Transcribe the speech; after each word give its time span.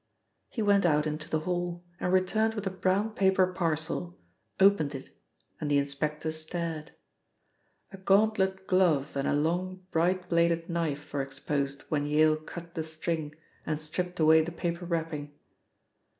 He 0.49 0.63
went 0.63 0.83
out 0.83 1.05
into 1.05 1.29
the 1.29 1.41
hall 1.41 1.83
and 1.99 2.11
returned 2.11 2.55
with 2.55 2.65
a 2.65 2.71
brown 2.71 3.11
paper 3.11 3.45
parcel, 3.45 4.17
opened 4.59 4.95
it, 4.95 5.15
and 5.59 5.69
the 5.69 5.77
inspector 5.77 6.31
stared. 6.31 6.93
A 7.91 7.97
gauntlet 7.99 8.65
glove 8.65 9.15
and 9.15 9.27
a 9.27 9.35
long 9.35 9.85
bright 9.91 10.27
bladed 10.27 10.67
knife 10.69 11.13
were 11.13 11.21
exposed 11.21 11.83
when 11.89 12.07
Yale 12.07 12.35
cut 12.35 12.73
the 12.73 12.83
string 12.83 13.35
and 13.63 13.79
stripped 13.79 14.19
away 14.19 14.41
the 14.41 14.51
paper 14.51 14.85
wrapping. 14.85 15.33